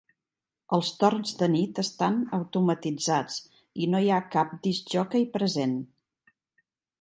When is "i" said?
3.85-3.89